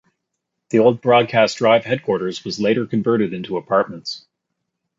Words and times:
The 0.69 0.79
old 0.79 0.99
Broadcast 0.99 1.59
Drive 1.59 1.85
headquarters 1.85 2.43
was 2.43 2.59
later 2.59 2.87
converted 2.87 3.33
into 3.35 3.57
apartments. 3.57 4.25